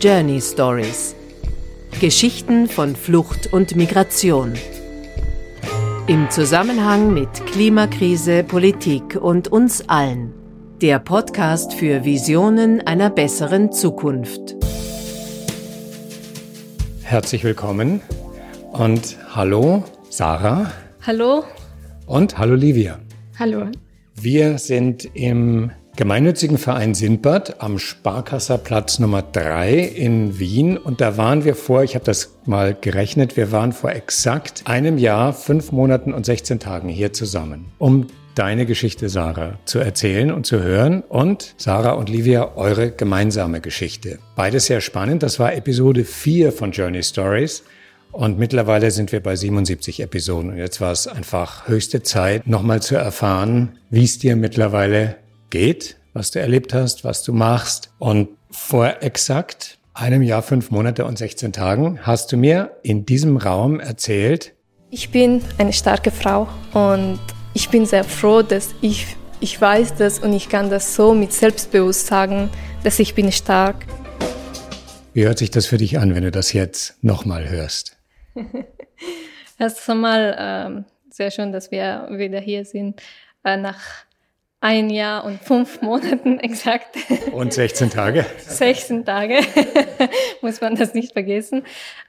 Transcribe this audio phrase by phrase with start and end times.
[0.00, 1.16] Journey Stories.
[2.00, 4.52] Geschichten von Flucht und Migration.
[6.06, 10.32] Im Zusammenhang mit Klimakrise, Politik und uns allen.
[10.80, 14.54] Der Podcast für Visionen einer besseren Zukunft.
[17.02, 18.00] Herzlich willkommen
[18.70, 20.70] und hallo Sarah.
[21.04, 21.42] Hallo.
[22.06, 23.00] Und hallo Livia.
[23.36, 23.66] Hallo.
[24.14, 30.76] Wir sind im gemeinnützigen Verein Sindbad am Sparkasserplatz Nummer 3 in Wien.
[30.78, 34.96] Und da waren wir vor, ich habe das mal gerechnet, wir waren vor exakt einem
[34.96, 40.46] Jahr, fünf Monaten und 16 Tagen hier zusammen, um deine Geschichte, Sarah, zu erzählen und
[40.46, 44.20] zu hören und Sarah und Livia eure gemeinsame Geschichte.
[44.36, 45.24] Beides sehr spannend.
[45.24, 47.64] Das war Episode 4 von Journey Stories.
[48.12, 50.50] Und mittlerweile sind wir bei 77 Episoden.
[50.50, 55.16] Und jetzt war es einfach höchste Zeit, nochmal zu erfahren, wie es dir mittlerweile
[55.50, 57.92] geht, was du erlebt hast, was du machst.
[57.98, 63.36] Und vor exakt einem Jahr, fünf Monate und 16 Tagen hast du mir in diesem
[63.36, 64.54] Raum erzählt,
[64.90, 67.20] ich bin eine starke Frau und
[67.52, 71.30] ich bin sehr froh, dass ich, ich weiß das und ich kann das so mit
[71.30, 72.48] Selbstbewusst sagen,
[72.84, 73.84] dass ich bin stark.
[75.12, 77.98] Wie hört sich das für dich an, wenn du das jetzt nochmal hörst?
[79.58, 83.02] Erst einmal ähm, sehr schön, dass wir wieder hier sind.
[83.44, 83.80] Äh, nach
[84.60, 86.96] ein Jahr und fünf Monaten exakt.
[87.32, 88.26] Und 16 Tage.
[88.38, 89.40] 16 Tage,
[90.42, 91.64] muss man das nicht vergessen.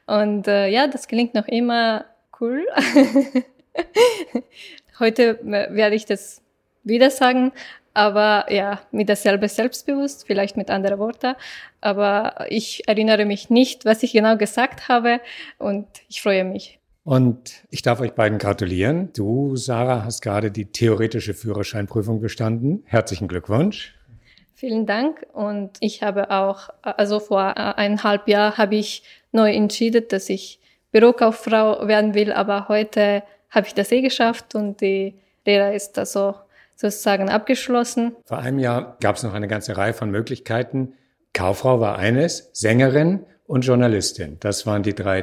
[0.08, 2.06] Und äh, ja, das klingt noch immer
[2.40, 2.66] cool.
[5.00, 6.42] Heute werde ich das
[6.84, 7.52] wieder sagen,
[7.94, 11.36] aber ja, mit dasselbe Selbstbewusst, vielleicht mit anderen Worten.
[11.82, 15.22] Aber ich erinnere mich nicht, was ich genau gesagt habe
[15.58, 16.79] und ich freue mich.
[17.04, 19.12] Und ich darf euch beiden gratulieren.
[19.14, 22.84] Du, Sarah, hast gerade die theoretische Führerscheinprüfung bestanden.
[22.86, 23.96] Herzlichen Glückwunsch.
[24.54, 25.26] Vielen Dank.
[25.34, 30.60] Und ich habe auch, also vor eineinhalb Jahren habe ich neu entschieden, dass ich
[30.92, 36.36] Bürokauffrau werden will, aber heute habe ich das eh geschafft und die Lehre ist also
[36.76, 38.16] sozusagen abgeschlossen.
[38.26, 40.94] Vor einem Jahr gab es noch eine ganze Reihe von Möglichkeiten.
[41.34, 44.38] Kauffrau war eines, Sängerin und Journalistin.
[44.40, 45.22] Das waren die drei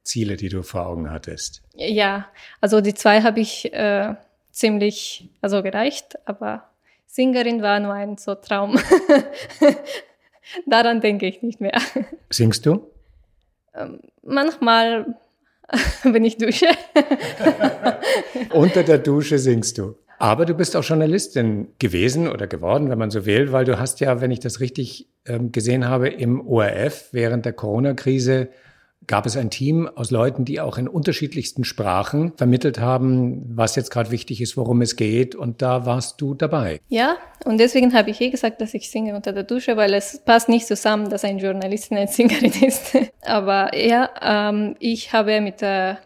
[0.00, 1.62] Top-Ziele, die du vor Augen hattest.
[1.74, 2.26] Ja,
[2.60, 4.14] also die zwei habe ich äh,
[4.50, 6.64] ziemlich also gereicht, aber
[7.06, 8.78] Sängerin war nur ein so Traum.
[10.66, 11.80] Daran denke ich nicht mehr.
[12.30, 12.90] Singst du?
[13.74, 15.14] Ähm, manchmal,
[16.02, 16.68] wenn ich dusche.
[18.52, 19.96] Unter der Dusche singst du.
[20.18, 24.00] Aber du bist auch Journalistin gewesen oder geworden, wenn man so will, weil du hast
[24.00, 28.50] ja, wenn ich das richtig ähm, gesehen habe, im ORF während der Corona-Krise
[29.10, 33.90] gab es ein Team aus Leuten, die auch in unterschiedlichsten Sprachen vermittelt haben, was jetzt
[33.90, 35.34] gerade wichtig ist, worum es geht.
[35.34, 36.80] Und da warst du dabei.
[36.88, 40.20] Ja, und deswegen habe ich eh gesagt, dass ich singe unter der Dusche, weil es
[40.24, 42.96] passt nicht zusammen, dass ein Journalist eine Sängerin ist.
[43.22, 45.96] Aber ja, ähm, ich habe mit äh,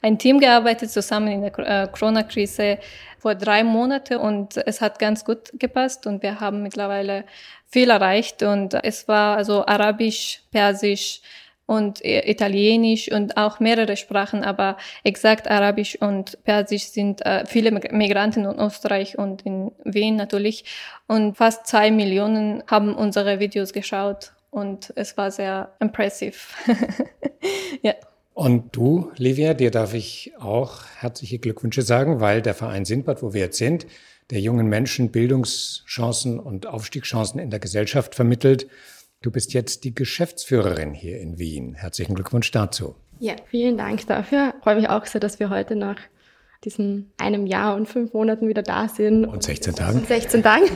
[0.00, 2.78] einem Team gearbeitet, zusammen in der äh, Corona-Krise
[3.18, 7.24] vor drei Monaten und es hat ganz gut gepasst und wir haben mittlerweile
[7.66, 11.20] viel erreicht und es war also Arabisch, Persisch,
[11.66, 18.44] und Italienisch und auch mehrere Sprachen, aber exakt Arabisch und Persisch sind äh, viele Migranten
[18.44, 20.64] in Österreich und in Wien natürlich.
[21.06, 26.36] Und fast zwei Millionen haben unsere Videos geschaut und es war sehr impressive.
[27.82, 27.94] ja.
[28.34, 33.32] Und du, Livia, dir darf ich auch herzliche Glückwünsche sagen, weil der Verein Sindbad, wo
[33.32, 33.86] wir jetzt sind,
[34.30, 38.66] der jungen Menschen Bildungschancen und Aufstiegschancen in der Gesellschaft vermittelt.
[39.24, 41.72] Du bist jetzt die Geschäftsführerin hier in Wien.
[41.72, 42.94] Herzlichen Glückwunsch dazu.
[43.20, 44.52] Ja, vielen Dank dafür.
[44.54, 45.96] Ich freue mich auch sehr, dass wir heute nach
[46.62, 49.24] diesem einem Jahr und fünf Monaten wieder da sind.
[49.24, 50.00] Und 16 Tagen.
[50.00, 50.66] Und 16 Tagen.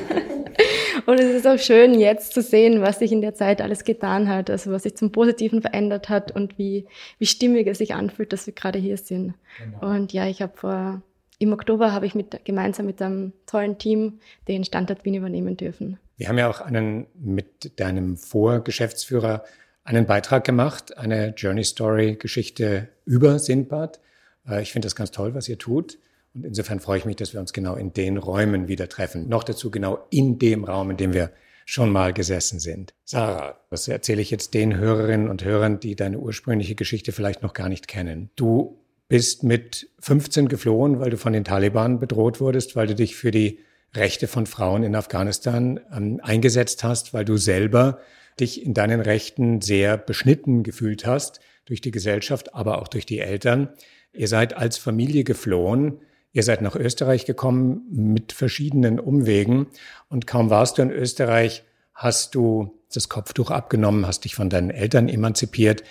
[1.06, 4.30] Und es ist auch schön, jetzt zu sehen, was sich in der Zeit alles getan
[4.30, 6.86] hat, also was sich zum Positiven verändert hat und wie,
[7.18, 9.34] wie stimmig es sich anfühlt, dass wir gerade hier sind.
[9.58, 9.94] Genau.
[9.94, 11.00] Und ja, ich habe vor,
[11.38, 15.98] im Oktober habe ich mit, gemeinsam mit einem tollen Team den Standort Wien übernehmen dürfen.
[16.18, 19.44] Wir haben ja auch einen, mit deinem Vorgeschäftsführer
[19.84, 24.00] einen Beitrag gemacht, eine Journey Story Geschichte über Sindbad.
[24.46, 25.96] Äh, ich finde das ganz toll, was ihr tut.
[26.34, 29.28] Und insofern freue ich mich, dass wir uns genau in den Räumen wieder treffen.
[29.28, 31.30] Noch dazu genau in dem Raum, in dem wir
[31.64, 32.94] schon mal gesessen sind.
[33.04, 37.52] Sarah, was erzähle ich jetzt den Hörerinnen und Hörern, die deine ursprüngliche Geschichte vielleicht noch
[37.52, 38.30] gar nicht kennen?
[38.34, 43.16] Du bist mit 15 geflohen, weil du von den Taliban bedroht wurdest, weil du dich
[43.16, 43.60] für die
[43.94, 48.00] Rechte von Frauen in Afghanistan ähm, eingesetzt hast, weil du selber
[48.38, 53.18] dich in deinen Rechten sehr beschnitten gefühlt hast durch die Gesellschaft, aber auch durch die
[53.18, 53.70] Eltern.
[54.12, 56.00] Ihr seid als Familie geflohen
[56.32, 59.66] Ihr seid nach Österreich gekommen mit verschiedenen Umwegen
[60.08, 61.64] und kaum warst du in Österreich,
[61.94, 65.82] hast du das Kopftuch abgenommen, hast dich von deinen Eltern emanzipiert.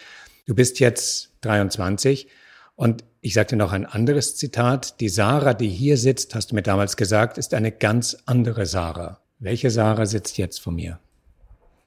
[0.46, 2.30] Du bist jetzt 23
[2.78, 5.02] und ich sagte noch ein anderes Zitat.
[5.02, 9.20] Die Sarah, die hier sitzt, hast du mir damals gesagt, ist eine ganz andere Sarah.
[9.40, 11.00] Welche Sarah sitzt jetzt vor mir?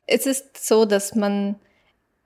[0.06, 1.54] Es ist so, dass man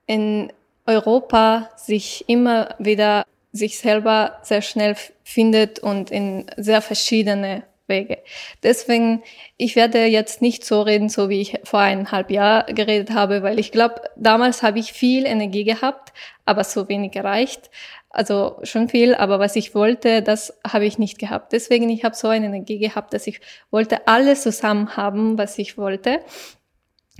[0.06, 0.50] in
[0.86, 8.18] Europa sich immer wieder sich selber sehr schnell findet und in sehr verschiedene Wege.
[8.62, 9.22] Deswegen,
[9.58, 13.58] ich werde jetzt nicht so reden, so wie ich vor eineinhalb Jahr geredet habe, weil
[13.58, 16.14] ich glaube, damals habe ich viel Energie gehabt,
[16.46, 17.70] aber so wenig erreicht.
[18.14, 21.52] Also schon viel, aber was ich wollte, das habe ich nicht gehabt.
[21.52, 23.40] Deswegen, ich habe so eine Energie gehabt, dass ich
[23.70, 26.20] wollte alles zusammen haben, was ich wollte.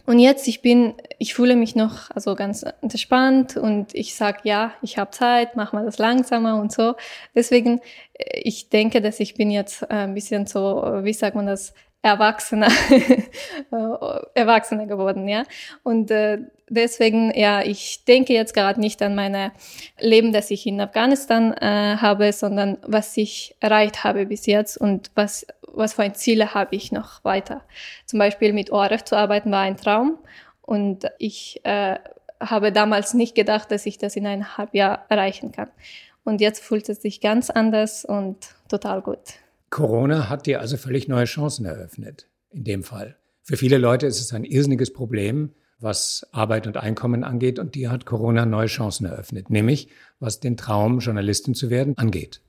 [0.07, 4.73] Und jetzt, ich bin, ich fühle mich noch also ganz entspannt und ich sag ja,
[4.83, 6.95] ich habe Zeit, mach mal das langsamer und so.
[7.35, 7.81] Deswegen,
[8.13, 11.73] äh, ich denke, dass ich bin jetzt äh, ein bisschen so, wie sagt man das,
[12.05, 13.27] Erwachsener, äh,
[14.35, 15.45] Erwachsener geworden, ja.
[15.83, 16.37] Und äh,
[16.69, 19.53] deswegen, ja, ich denke jetzt gerade nicht an meine
[19.99, 25.13] Leben, das ich in Afghanistan äh, habe, sondern was ich erreicht habe bis jetzt und
[25.15, 27.63] was, was für ein Ziele habe ich noch weiter.
[28.05, 30.19] Zum Beispiel mit ORF zu arbeiten war ein Traum
[30.61, 31.97] und ich äh,
[32.39, 35.71] habe damals nicht gedacht, dass ich das in eineinhalb Jahr erreichen kann.
[36.23, 38.37] Und jetzt fühlt es sich ganz anders und
[38.69, 39.21] total gut.
[39.75, 43.17] Corona hat dir also völlig neue Chancen eröffnet, in dem Fall.
[43.43, 47.91] Für viele Leute ist es ein irrsinniges Problem, was Arbeit und Einkommen angeht, und dir
[47.91, 49.89] hat Corona neue Chancen eröffnet, nämlich
[50.21, 52.41] was den Traum, Journalistin zu werden, angeht.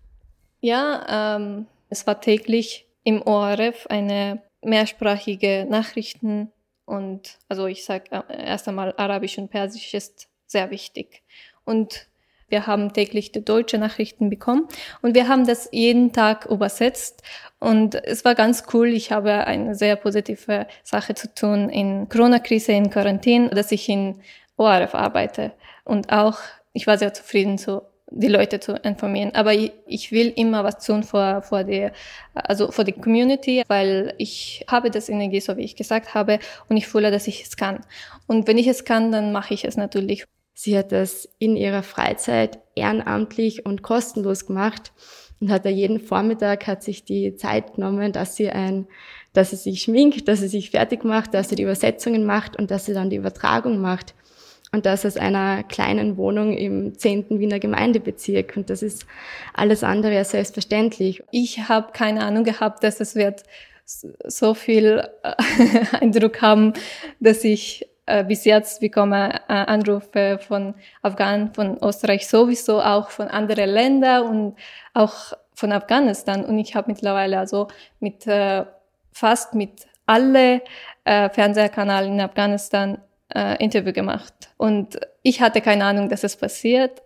[0.62, 6.51] Ja, ähm, es war täglich im ORF eine mehrsprachige Nachrichten
[6.86, 11.24] und also ich sage äh, erst einmal Arabisch und Persisch ist sehr wichtig.
[11.63, 12.07] Und
[12.50, 14.68] wir haben täglich die deutsche Nachrichten bekommen
[15.01, 17.24] und wir haben das jeden Tag übersetzt
[17.59, 18.88] und es war ganz cool.
[18.88, 24.21] Ich habe eine sehr positive Sache zu tun in Corona-Krise, in Quarantäne, dass ich in
[24.57, 25.53] ORF arbeite
[25.83, 26.38] und auch
[26.74, 29.33] ich war sehr zufrieden so die Leute zu informieren.
[29.33, 31.91] Aber ich, ich will immer was tun vor, vor der,
[32.33, 36.39] also vor der Community, weil ich habe das Energie, so wie ich gesagt habe,
[36.69, 37.81] und ich fühle, dass ich es kann.
[38.27, 40.25] Und wenn ich es kann, dann mache ich es natürlich.
[40.56, 44.94] Sie hat das in ihrer Freizeit ehrenamtlich und kostenlos gemacht
[45.42, 48.88] und hat da jeden Vormittag hat sich die Zeit genommen, dass sie ein,
[49.34, 52.72] dass sie sich schminkt, dass sie sich fertig macht, dass sie die Übersetzungen macht und
[52.72, 54.16] dass sie dann die Übertragung macht.
[54.72, 57.40] Und das aus einer kleinen Wohnung im 10.
[57.40, 58.58] Wiener Gemeindebezirk.
[58.58, 59.06] Und das ist
[59.54, 61.24] alles andere als selbstverständlich.
[61.31, 63.44] Ich habe keine Ahnung gehabt, dass es wird
[63.86, 66.74] so viel äh, Eindruck haben,
[67.19, 67.88] dass ich
[68.28, 74.56] bis jetzt bekomme äh, Anrufe von Afghanen, von Österreich sowieso, auch von anderen Ländern und
[74.94, 76.46] auch von Afghanistan.
[76.46, 77.68] Und ich habe mittlerweile also
[78.00, 78.66] mit äh,
[79.12, 80.62] fast mit alle
[81.04, 83.00] äh, Fernsehkanälen in Afghanistan
[83.34, 84.34] äh, Interview gemacht.
[84.58, 87.01] Und ich hatte keine Ahnung, dass es passiert,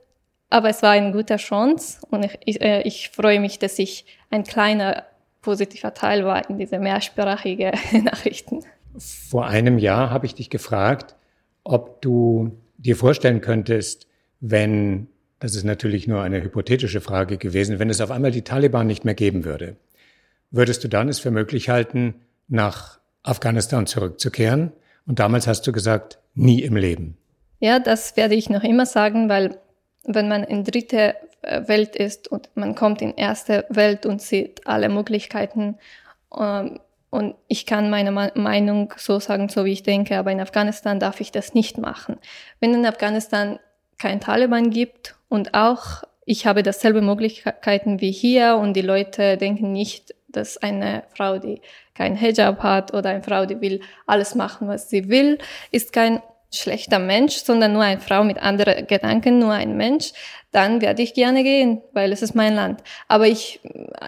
[0.50, 4.06] aber es war eine gute Chance und ich, ich, äh, ich freue mich, dass ich
[4.32, 5.06] ein kleiner
[5.42, 7.72] positiver Teil war in diese mehrsprachige
[8.04, 8.66] Nachrichten.
[8.98, 11.16] Vor einem Jahr habe ich dich gefragt,
[11.64, 14.08] ob du dir vorstellen könntest,
[14.40, 15.08] wenn,
[15.40, 19.06] das ist natürlich nur eine hypothetische Frage gewesen, wenn es auf einmal die Taliban nicht
[19.06, 19.76] mehr geben würde,
[20.52, 22.16] würdest du dann es für möglich halten,
[22.48, 24.72] nach Afghanistan zurückzukehren?
[25.06, 27.18] Und damals hast du gesagt, nie im Leben.
[27.60, 29.58] Ja, das werde ich noch immer sagen, weil
[30.06, 34.66] wenn man in dritte äh, Welt ist und man kommt in erste Welt und sieht
[34.66, 35.78] alle Möglichkeiten,
[36.38, 41.00] ähm, und ich kann meine Meinung so sagen, so wie ich denke, aber in Afghanistan
[41.00, 42.18] darf ich das nicht machen.
[42.60, 43.60] Wenn in Afghanistan
[43.98, 49.72] kein Taliban gibt und auch ich habe dasselbe Möglichkeiten wie hier und die Leute denken
[49.72, 51.62] nicht, dass eine Frau, die
[51.96, 55.40] kein Hijab hat oder eine Frau, die will alles machen, was sie will,
[55.72, 56.22] ist kein
[56.54, 60.12] schlechter Mensch, sondern nur eine Frau mit anderen Gedanken, nur ein Mensch,
[60.52, 62.84] dann werde ich gerne gehen, weil es ist mein Land.
[63.08, 63.60] Aber ich,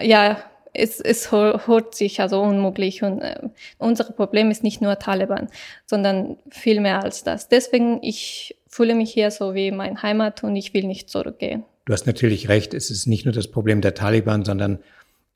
[0.02, 0.38] ja,
[0.74, 3.40] es, es hört sich also unmöglich und äh,
[3.78, 5.50] unser Problem ist nicht nur Taliban,
[5.86, 7.50] sondern viel mehr als das.
[7.50, 11.64] Deswegen, ich fühle mich hier so wie mein Heimat und ich will nicht zurückgehen.
[11.86, 14.80] Du hast natürlich recht, es ist nicht nur das Problem der Taliban, sondern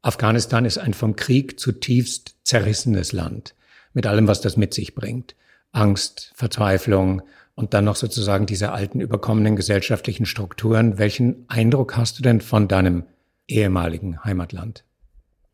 [0.02, 3.56] Afghanistan ist ein vom Krieg zutiefst zerrissenes Land,
[3.94, 5.36] mit allem, was das mit sich bringt.
[5.72, 7.24] Angst, Verzweiflung
[7.56, 10.98] und dann noch sozusagen diese alten überkommenen gesellschaftlichen Strukturen.
[10.98, 13.04] Welchen Eindruck hast du denn von deinem
[13.48, 14.84] ehemaligen Heimatland?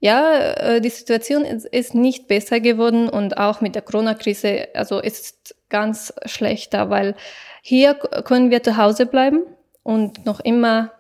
[0.02, 5.56] Ja, äh, die Situation ist nicht besser geworden und auch mit der Corona-Krise, also ist
[5.70, 7.16] ganz schlechter, weil
[7.62, 9.44] hier können wir zu Hause bleiben
[9.84, 10.92] und noch immer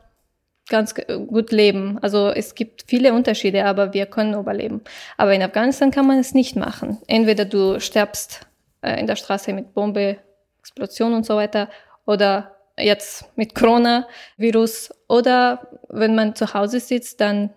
[0.70, 1.98] ganz gut leben.
[2.03, 4.81] Also es gibt viele Unterschiede, aber wir können überleben.
[5.17, 7.00] Aber in Afghanistan kann man es nicht machen.
[7.08, 8.48] Entweder du sterbst
[8.81, 10.17] äh, in der Straße mit Bombe,
[10.60, 11.70] Explosion und so weiter
[12.05, 17.50] oder jetzt mit Coronavirus oder wenn man zu Hause sitzt, dann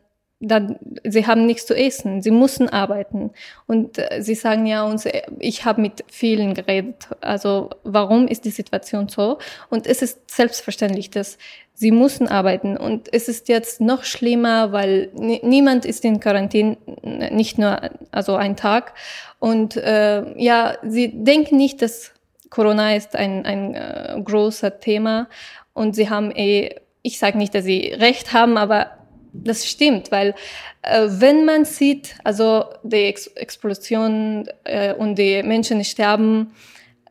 [0.46, 3.30] dann, sie haben nichts zu essen, sie müssen arbeiten.
[3.66, 5.06] Und äh, sie sagen ja uns,
[5.38, 9.38] ich habe mit vielen geredet, also warum ist die Situation so?
[9.70, 11.38] Und es ist selbstverständlich, dass
[11.74, 12.76] sie müssen arbeiten.
[12.76, 18.56] Und es ist jetzt noch schlimmer, weil niemand ist in Quarantäne, nicht nur also ein
[18.56, 18.94] Tag.
[19.38, 22.12] Und äh, ja, sie denken nicht, dass
[22.50, 25.28] Corona ist ein, ein äh, großer Thema.
[25.72, 28.92] Und sie haben eh, ich sage nicht, dass sie recht haben, aber
[29.34, 30.34] das stimmt, weil
[30.82, 36.52] äh, wenn man sieht, also die Ex Explosion äh, und die Menschen sterben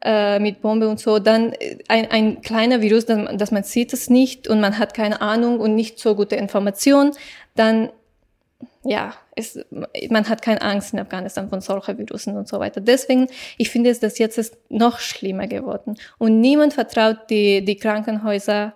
[0.03, 1.53] äh, mit Bombe und so, dann
[1.87, 5.59] ein, ein kleiner Virus, dass, dass man sieht es nicht und man hat keine Ahnung
[5.59, 7.11] und nicht so gute Information,
[7.55, 7.89] dann
[8.85, 9.59] ja, es,
[10.09, 12.81] man hat keine Angst in Afghanistan von solchen Virusen und so weiter.
[12.81, 13.27] Deswegen,
[13.57, 18.73] ich finde es, dass jetzt ist noch schlimmer geworden und niemand vertraut die, die Krankenhäuser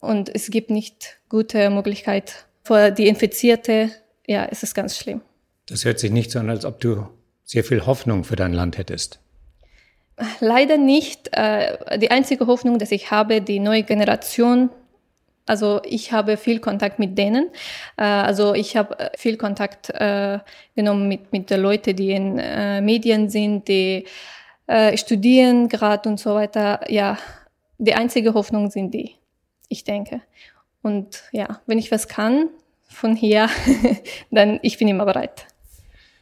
[0.00, 3.90] und es gibt nicht gute Möglichkeit vor die Infizierte,
[4.26, 5.20] ja, ist es ganz schlimm.
[5.68, 7.06] Das hört sich nicht so an, als ob du
[7.44, 9.20] sehr viel Hoffnung für dein Land hättest.
[10.40, 11.28] Leider nicht.
[11.32, 14.70] Äh, die einzige Hoffnung, dass ich habe, die neue Generation,
[15.46, 17.50] also ich habe viel Kontakt mit denen.
[17.96, 19.92] Äh, also ich habe äh, viel Kontakt
[20.74, 22.34] genommen mit, mit den Leuten, die in
[22.84, 24.06] Medien sind, die
[24.96, 26.80] studieren gerade und so weiter.
[26.90, 27.18] Ja,
[27.78, 29.14] die einzige Hoffnung sind die,
[29.68, 30.22] ich denke.
[30.86, 32.48] Und ja, wenn ich was kann
[32.88, 33.48] von hier,
[34.30, 35.48] dann ich bin immer bereit.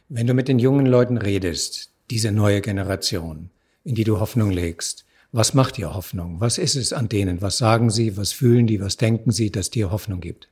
[0.09, 3.51] Wenn du mit den jungen Leuten redest, diese neue Generation,
[3.83, 6.41] in die du Hoffnung legst, was macht dir Hoffnung?
[6.41, 7.43] Was ist es an denen?
[7.43, 8.17] Was sagen sie?
[8.17, 8.81] Was fühlen die?
[8.81, 10.49] Was denken sie, dass dir Hoffnung gibt?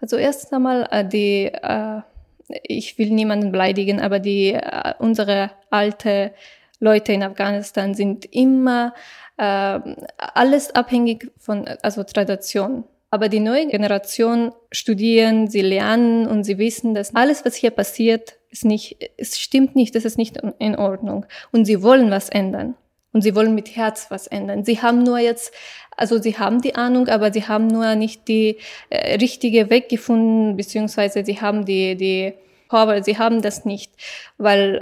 [0.00, 2.00] Also erst einmal äh, die, äh,
[2.62, 6.32] ich will niemanden beleidigen, aber die äh, unsere alte
[6.80, 8.94] Leute in Afghanistan sind immer
[9.36, 9.80] äh,
[10.16, 12.84] alles abhängig von also Tradition.
[13.10, 18.36] Aber die neue Generation studieren, sie lernen und sie wissen, dass alles, was hier passiert,
[18.50, 21.24] ist nicht, es stimmt nicht, das ist nicht in Ordnung.
[21.50, 22.74] Und sie wollen was ändern.
[23.12, 24.64] Und sie wollen mit Herz was ändern.
[24.64, 25.52] Sie haben nur jetzt,
[25.96, 28.58] also sie haben die Ahnung, aber sie haben nur nicht die
[28.90, 32.34] äh, richtige Weg gefunden, beziehungsweise sie haben die, die
[32.68, 33.90] Power, sie haben das nicht,
[34.36, 34.76] weil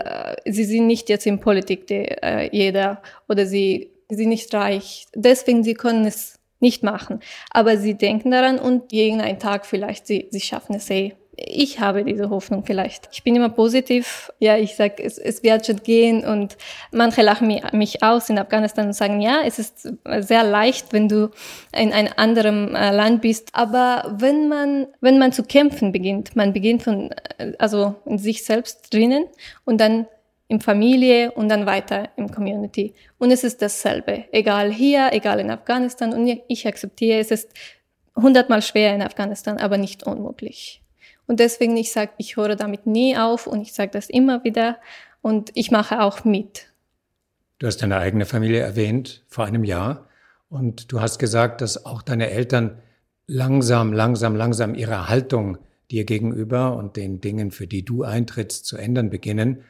[0.45, 4.53] äh, sie sind nicht jetzt in Politik, die, äh, jeder, oder sie, sie sind nicht
[4.53, 5.07] reich.
[5.15, 7.21] Deswegen, sie können es nicht machen.
[7.51, 11.15] Aber sie denken daran und irgendeinen Tag vielleicht, sie, sie schaffen es eh.
[11.39, 13.11] Ich habe diese Hoffnung vielleicht.
[13.13, 14.33] Ich bin immer positiv.
[14.39, 16.57] Ja, ich sag, es, es wird schon gehen und
[16.93, 19.87] manche lachen mich aus in Afghanistan und sagen, ja, es ist
[20.21, 21.31] sehr leicht, wenn du
[21.77, 23.51] in einem anderen äh, Land bist.
[23.53, 28.43] Aber wenn man, wenn man zu kämpfen beginnt, man beginnt von, äh, also in sich
[28.43, 29.27] selbst drinnen
[29.67, 30.07] und dann
[30.49, 32.95] in Familie und dann weiter im Community.
[33.19, 36.13] Und es ist dasselbe, egal hier, egal in Afghanistan.
[36.13, 37.51] Und ich akzeptiere, es ist
[38.15, 40.83] hundertmal schwer in Afghanistan, aber nicht unmöglich.
[41.27, 44.79] Und deswegen, ich sage, ich höre damit nie auf und ich sage das immer wieder
[45.23, 46.69] und ich mache auch mit.
[47.59, 50.09] Du hast deine eigene Familie erwähnt vor einem Jahr
[50.49, 52.79] und du hast gesagt, dass auch deine Eltern
[53.27, 55.59] langsam, langsam, langsam ihre Haltung
[55.91, 59.65] dir gegenüber und den Dingen, für die du eintrittst, zu ändern beginnen.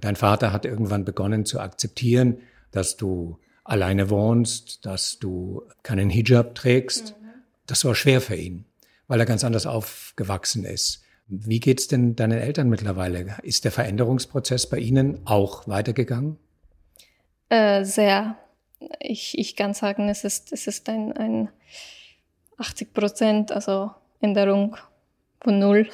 [0.00, 2.38] Dein Vater hat irgendwann begonnen zu akzeptieren,
[2.72, 7.14] dass du alleine wohnst, dass du keinen Hijab trägst.
[7.20, 7.28] Mhm.
[7.66, 8.64] Das war schwer für ihn,
[9.06, 11.02] weil er ganz anders aufgewachsen ist.
[11.26, 13.36] Wie geht's denn deinen Eltern mittlerweile?
[13.42, 16.38] Ist der Veränderungsprozess bei ihnen auch weitergegangen?
[17.50, 18.36] Äh, sehr.
[19.00, 21.48] Ich, ich kann sagen, es ist, es ist ein, ein
[22.56, 24.76] 80 Prozent, also Änderung
[25.42, 25.88] von null,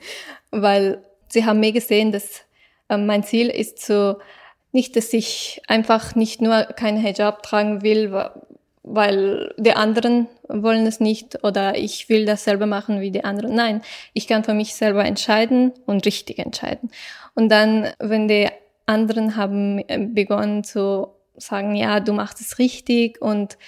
[0.50, 2.42] weil sie haben mir gesehen, dass
[2.88, 4.16] mein Ziel ist so,
[4.72, 8.12] nicht, dass ich einfach nicht nur keinen Hijab tragen will,
[8.82, 13.54] weil die anderen wollen es nicht oder ich will das selber machen wie die anderen.
[13.54, 13.82] Nein,
[14.14, 16.90] ich kann für mich selber entscheiden und richtig entscheiden.
[17.34, 18.48] Und dann, wenn die
[18.86, 23.58] anderen haben äh, begonnen zu sagen, ja, du machst es richtig und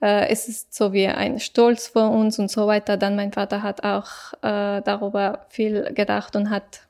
[0.00, 3.62] äh, es ist so wie ein Stolz vor uns und so weiter, dann mein Vater
[3.62, 6.85] hat auch äh, darüber viel gedacht und hat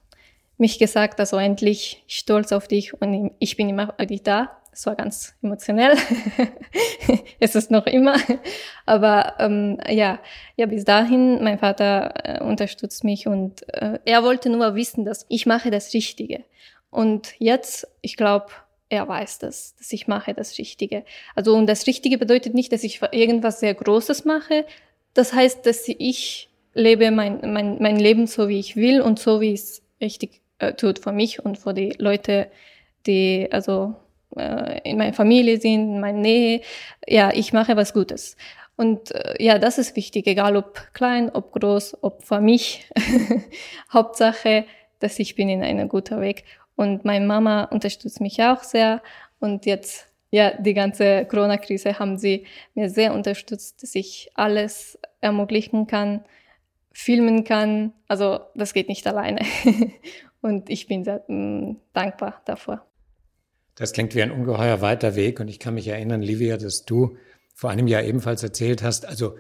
[0.59, 4.57] mich gesagt, also endlich stolz auf dich und ich bin immer da.
[4.73, 5.97] Es war ganz emotionell.
[7.41, 8.17] es ist noch immer.
[8.85, 10.19] Aber ähm, ja,
[10.57, 15.25] ja, bis dahin, mein Vater äh, unterstützt mich und äh, er wollte nur wissen, dass
[15.31, 16.45] ich mache das Richtige.
[16.91, 18.49] Und jetzt, ich glaube,
[18.91, 21.05] er weiß das, dass ich mache das Richtige.
[21.35, 24.67] Also und das Richtige bedeutet nicht, dass ich irgendwas sehr Großes mache.
[25.15, 29.41] Das heißt, dass ich lebe mein, mein, mein Leben so, wie ich will und so,
[29.41, 32.51] wie es richtig äh, tut für mich und für die Leute,
[33.07, 33.95] die, also
[34.37, 36.61] äh, in meiner Familie sind, in meiner Nähe.
[37.07, 38.37] Ja, ich mache was Gutes.
[38.77, 42.91] Und äh, ja, das ist wichtig, egal ob klein, ob groß, ob für mich.
[43.93, 44.65] Hauptsache,
[44.99, 46.45] dass ich bin in einem guten Weg.
[46.77, 49.03] Und meine Mama unterstützt mich auch sehr.
[49.41, 55.87] Und jetzt, ja, die ganze Corona-Krise haben sie mir sehr unterstützt, dass ich alles ermöglichen
[55.87, 56.25] kann,
[56.93, 57.95] filmen kann.
[58.09, 59.41] Also das geht nicht alleine.
[60.47, 62.83] und ich bin sehr mm, dankbar dafür.
[63.75, 65.39] Das klingt wie ein ungeheuer weiter Weg.
[65.39, 67.17] Und ich kann mich erinnern, Livia, dass du
[67.55, 69.37] vor einem Jahr ebenfalls erzählt hast, also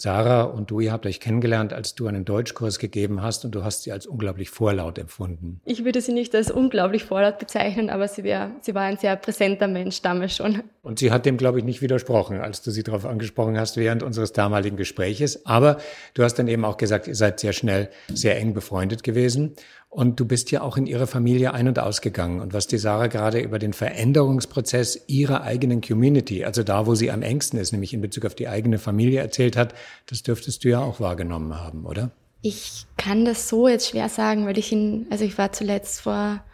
[0.00, 3.64] Sarah und du, ihr habt euch kennengelernt, als du einen Deutschkurs gegeben hast und du
[3.64, 5.60] hast sie als unglaublich vorlaut empfunden.
[5.64, 9.16] Ich würde sie nicht als unglaublich vorlaut bezeichnen, aber sie, wär, sie war ein sehr
[9.16, 10.62] präsenter Mensch damals schon.
[10.86, 14.04] Und sie hat dem, glaube ich, nicht widersprochen, als du sie darauf angesprochen hast während
[14.04, 15.44] unseres damaligen Gespräches.
[15.44, 15.78] Aber
[16.14, 19.56] du hast dann eben auch gesagt, ihr seid sehr schnell sehr eng befreundet gewesen.
[19.88, 22.40] Und du bist ja auch in ihre Familie ein- und ausgegangen.
[22.40, 27.10] Und was die Sarah gerade über den Veränderungsprozess ihrer eigenen Community, also da, wo sie
[27.10, 29.74] am engsten ist, nämlich in Bezug auf die eigene Familie erzählt hat,
[30.06, 32.12] das dürftest du ja auch wahrgenommen haben, oder?
[32.42, 36.44] Ich kann das so jetzt schwer sagen, weil ich in, also ich war zuletzt vor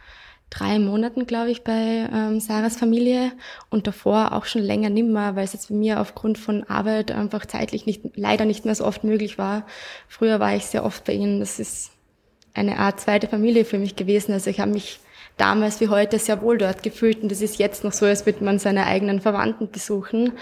[0.53, 3.33] drei Monaten, glaube ich, bei ähm, Sarahs Familie
[3.71, 7.47] und davor auch schon länger nimmer, weil es jetzt bei mir aufgrund von Arbeit einfach
[7.47, 9.67] zeitlich nicht, leider nicht mehr so oft möglich war.
[10.09, 11.41] Früher war ich sehr oft bei ihnen.
[11.41, 11.93] Das ist
[12.53, 14.33] eine Art zweite Familie für mich gewesen.
[14.33, 15.01] Also ich habe mich
[15.39, 18.45] damals wie heute sehr wohl dort gefühlt und das ist jetzt noch so, als würde
[18.45, 20.33] man seine eigenen Verwandten besuchen.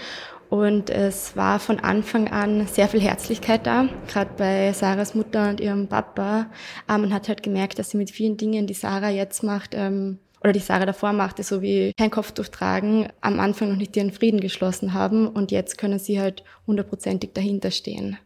[0.51, 5.59] Und es war von Anfang an sehr viel Herzlichkeit da, gerade bei Sarahs Mutter und
[5.59, 6.51] ihrem Papa.
[6.85, 10.19] Aber man hat halt gemerkt, dass sie mit vielen Dingen, die Sarah jetzt macht, ähm,
[10.43, 14.11] oder die Sarah davor machte, so wie kein Kopftuch tragen, am Anfang noch nicht ihren
[14.11, 18.17] Frieden geschlossen haben und jetzt können sie halt hundertprozentig dahinter stehen.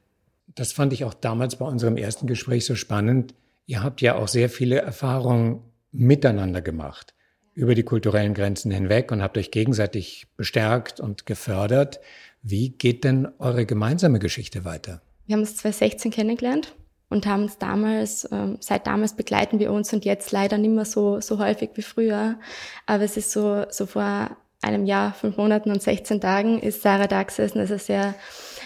[0.56, 3.34] Das fand ich auch damals bei unserem ersten Gespräch so spannend
[3.68, 7.16] Ihr habt ja auch sehr viele Erfahrungen miteinander gemacht,
[7.56, 12.00] über die kulturellen Grenzen hinweg und habt euch gegenseitig bestärkt und gefördert.
[12.44, 15.02] Wie geht denn eure gemeinsame Geschichte weiter?
[15.26, 16.76] Wir haben uns 2016 kennengelernt
[17.10, 20.86] und haben uns damals, ähm, seit damals begleiten wir uns und jetzt leider nicht mehr
[20.86, 22.38] so, so häufig wie früher.
[22.86, 27.08] Aber es ist so, so vor einem Jahr, fünf Monaten und 16 Tagen ist Sarah
[27.08, 27.60] da gesessen.
[27.60, 28.16] Also sehr,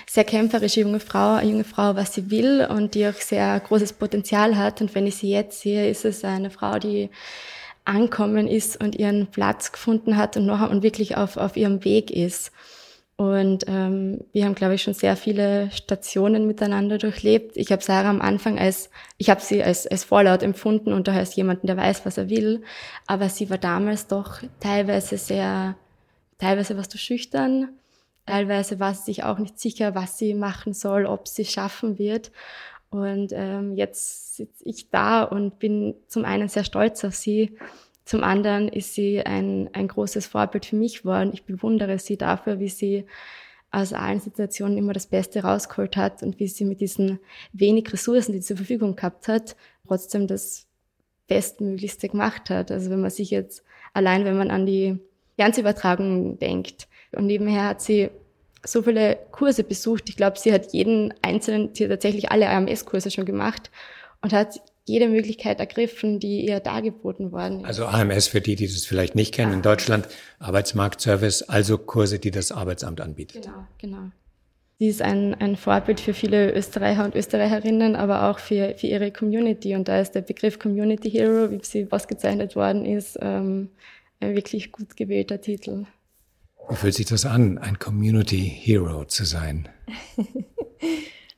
[0.08, 3.94] sehr kämpferische junge Frau, eine junge Frau, was sie will und die auch sehr großes
[3.94, 4.82] Potenzial hat.
[4.82, 7.10] Und wenn ich sie jetzt sehe, ist es eine Frau, die
[7.86, 12.12] ankommen ist und ihren Platz gefunden hat und noch und wirklich auf, auf ihrem Weg
[12.12, 12.52] ist.
[13.16, 17.58] Und ähm, wir haben, glaube ich, schon sehr viele Stationen miteinander durchlebt.
[17.58, 21.20] Ich habe Sarah am Anfang als, ich habe sie als, als vorlaut empfunden und daher
[21.20, 22.64] als jemanden, der weiß, was er will.
[23.08, 25.76] Aber sie war damals doch teilweise sehr,
[26.38, 27.70] teilweise warst du schüchtern,
[28.30, 32.32] Teilweise war sie sich auch nicht sicher, was sie machen soll, ob sie schaffen wird.
[32.90, 37.56] Und ähm, jetzt sitze ich da und bin zum einen sehr stolz auf sie.
[38.04, 41.30] Zum anderen ist sie ein, ein großes Vorbild für mich geworden.
[41.34, 43.06] Ich bewundere sie dafür, wie sie
[43.72, 47.20] aus allen Situationen immer das Beste rausgeholt hat und wie sie mit diesen
[47.54, 49.56] wenig Ressourcen, die sie zur Verfügung gehabt hat,
[49.88, 50.66] trotzdem das
[51.28, 52.72] Bestmöglichste gemacht hat.
[52.72, 54.98] Also wenn man sich jetzt allein, wenn man an die
[55.38, 58.10] Fernsehübertragung denkt, und nebenher hat sie
[58.64, 60.10] so viele Kurse besucht.
[60.10, 63.72] Ich glaube, sie hat jeden einzelnen, sie hat tatsächlich alle AMS-Kurse schon gemacht
[64.22, 67.66] und hat jede Möglichkeit ergriffen, die ihr dargeboten worden ist.
[67.66, 70.08] Also AMS für die, die das vielleicht nicht kennen, in Deutschland
[70.40, 73.44] Arbeitsmarktservice, also Kurse, die das Arbeitsamt anbietet.
[73.44, 74.12] Genau, genau.
[74.80, 79.12] Sie ist ein, ein Vorbild für viele Österreicher und Österreicherinnen, aber auch für, für ihre
[79.12, 79.76] Community.
[79.76, 83.70] Und da ist der Begriff Community Hero, wie sie ausgezeichnet worden ist, ähm,
[84.22, 85.86] ein wirklich gut gewählter Titel.
[86.70, 89.70] Wie fühlt sich das an, ein Community Hero zu sein?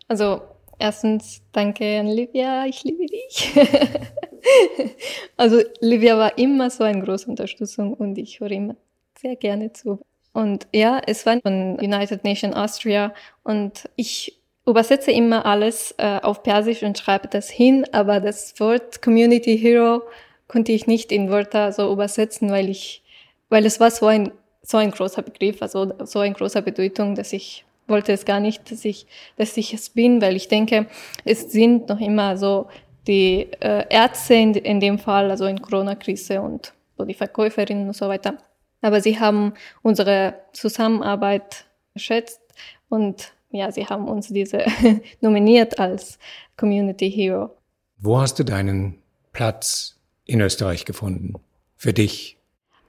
[0.07, 0.41] Also,
[0.77, 3.53] erstens danke an Livia, ich liebe dich.
[5.37, 8.75] also, Livia war immer so eine große Unterstützung und ich höre immer
[9.17, 10.01] sehr gerne zu.
[10.33, 13.13] Und ja, es war von United Nations Austria
[13.43, 19.01] und ich übersetze immer alles äh, auf Persisch und schreibe das hin, aber das Wort
[19.01, 20.01] Community Hero
[20.49, 23.01] konnte ich nicht in Wörter so übersetzen, weil ich,
[23.47, 27.33] weil es war so ein so ein großer Begriff, also so ein großer Bedeutung, dass
[27.33, 30.87] ich wollte es gar nicht, dass ich, dass ich es bin, weil ich denke,
[31.25, 32.67] es sind noch immer so
[33.07, 37.95] die äh, Ärzte in, in dem Fall, also in Corona-Krise und so die Verkäuferinnen und
[37.95, 38.37] so weiter.
[38.81, 42.41] Aber sie haben unsere Zusammenarbeit geschätzt
[42.89, 44.65] und ja, sie haben uns diese
[45.21, 46.17] nominiert als
[46.57, 47.55] Community Hero.
[47.97, 48.99] Wo hast du deinen
[49.33, 51.33] Platz in Österreich gefunden?
[51.75, 52.37] Für dich?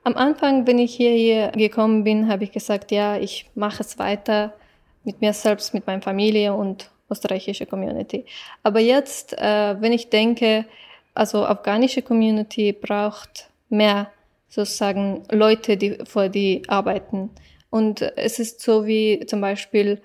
[0.05, 4.53] Am Anfang, wenn ich hierher gekommen bin, habe ich gesagt, ja, ich mache es weiter
[5.05, 8.25] mit mir selbst, mit meiner Familie und österreichische Community.
[8.63, 10.65] Aber jetzt, äh, wenn ich denke,
[11.15, 14.11] also afghanische Community braucht mehr
[14.49, 17.31] sozusagen Leute, die vor die arbeiten.
[17.71, 20.01] Und es ist so wie zum Beispiel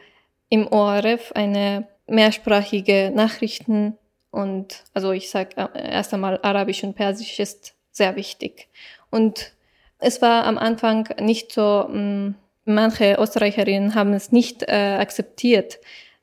[0.49, 3.97] im ORF eine mehrsprachige Nachrichten
[4.31, 8.67] und also ich sage äh, erst einmal Arabisch und Persisch ist sehr wichtig.
[9.10, 9.53] Und
[9.99, 15.79] es war am Anfang nicht so, mm, manche Österreicherinnen haben es nicht äh, akzeptiert,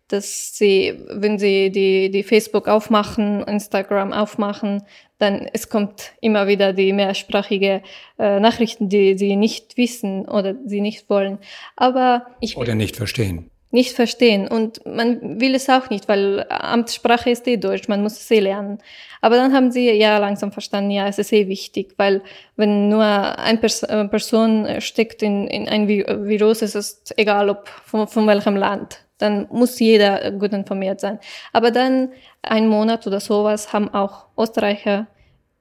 [0.08, 4.82] dass sie, wenn sie die, die Facebook aufmachen, Instagram aufmachen,
[5.18, 7.82] dann es kommt immer wieder die mehrsprachige
[8.18, 11.38] äh, Nachrichten, die sie nicht wissen oder sie nicht wollen.
[11.76, 13.50] Aber ich oder nicht verstehen.
[13.74, 18.20] Nicht verstehen und man will es auch nicht, weil Amtssprache ist eh Deutsch, man muss
[18.20, 18.78] es eh lernen.
[19.20, 22.22] Aber dann haben sie ja langsam verstanden, ja, es ist eh wichtig, weil
[22.54, 27.66] wenn nur eine Pers äh, Person steckt in, in ein Virus, es ist egal, ob
[27.66, 31.18] von, von welchem Land dann muss jeder gut informiert sein.
[31.52, 32.10] Aber dann
[32.42, 35.08] ein Monat oder sowas haben auch Österreicher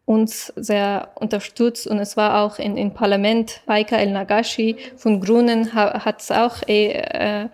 [0.06, 5.74] uns sehr unterstützt und es war auch in, in Parlament, Baika El Nagashi von Grünen
[5.74, 7.50] hat es auch eh, äh,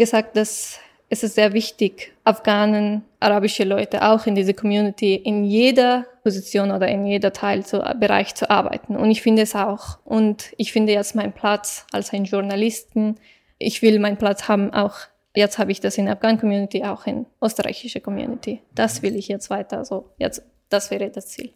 [0.00, 0.80] gesagt, dass
[1.12, 6.88] es ist sehr wichtig, Afghanen, arabische Leute auch in diese Community in jeder Position oder
[6.88, 8.96] in jeder Teil zu, Bereich zu arbeiten.
[8.96, 9.98] Und ich finde es auch.
[10.04, 13.16] Und ich finde jetzt meinen Platz als ein Journalisten.
[13.58, 14.96] Ich will meinen Platz haben auch
[15.34, 18.62] Jetzt habe ich das in der Afghan-Community, auch in österreichischer Community.
[18.74, 20.10] Das will ich jetzt weiter so.
[20.18, 21.52] Jetzt, das wäre das Ziel.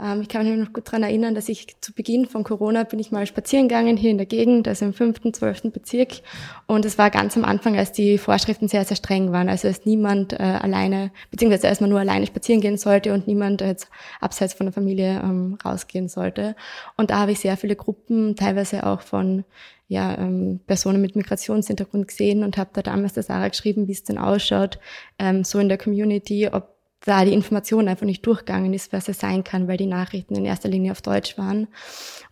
[0.00, 2.98] Ähm, ich kann mich noch gut daran erinnern, dass ich zu Beginn von Corona bin
[2.98, 6.20] ich mal spazieren gegangen hier in der Gegend, also im fünften, zwölften Bezirk.
[6.66, 9.48] Und es war ganz am Anfang, als die Vorschriften sehr, sehr streng waren.
[9.48, 13.60] Also als niemand äh, alleine, beziehungsweise als man nur alleine spazieren gehen sollte und niemand
[13.60, 13.88] jetzt
[14.20, 16.54] abseits von der Familie ähm, rausgehen sollte.
[16.96, 19.44] Und da habe ich sehr viele Gruppen, teilweise auch von
[19.88, 24.04] ja, ähm, Personen mit Migrationshintergrund gesehen und habe da damals der Sarah geschrieben, wie es
[24.04, 24.78] denn ausschaut,
[25.18, 29.20] ähm, so in der Community, ob da die Information einfach nicht durchgegangen ist, was es
[29.20, 31.68] sein kann, weil die Nachrichten in erster Linie auf Deutsch waren.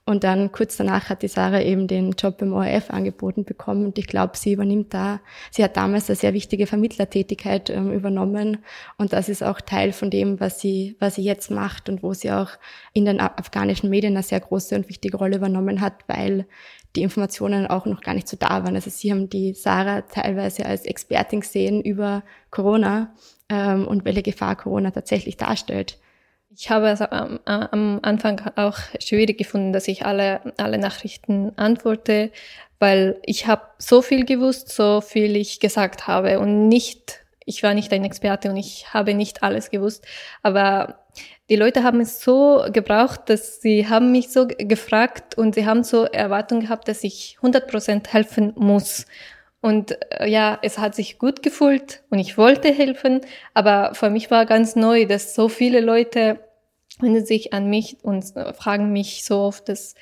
[0.04, 3.98] Und dann kurz danach hat die Sarah eben den Job im ORF angeboten bekommen und
[3.98, 8.58] ich glaube, sie übernimmt da, sie hat damals eine sehr wichtige Vermittlertätigkeit ähm, übernommen
[8.98, 12.12] und das ist auch Teil von dem, was sie, was sie jetzt macht und wo
[12.12, 12.50] sie auch
[12.92, 16.46] in den afghanischen Medien eine sehr große und wichtige Rolle übernommen hat, weil
[16.94, 18.74] die Informationen auch noch gar nicht so da waren.
[18.74, 23.12] Also sie haben die Sarah teilweise als Expertin gesehen über Corona
[23.48, 25.98] ähm, und welche Gefahr Corona tatsächlich darstellt.
[26.50, 32.30] Ich habe es am, am Anfang auch schwierig gefunden, dass ich alle, alle Nachrichten antworte,
[32.78, 37.74] weil ich habe so viel gewusst, so viel ich gesagt habe und nicht, ich war
[37.74, 40.06] nicht ein Experte und ich habe nicht alles gewusst,
[40.42, 41.00] aber
[41.48, 45.84] die Leute haben es so gebraucht, dass sie haben mich so gefragt und sie haben
[45.84, 49.06] so Erwartungen gehabt, dass ich 100 Prozent helfen muss.
[49.66, 54.30] Und äh, ja, es hat sich gut gefühlt und ich wollte helfen, aber für mich
[54.30, 56.38] war ganz neu, dass so viele Leute
[57.00, 58.26] wenden sich an mich und
[58.56, 59.96] fragen mich so oft, dass,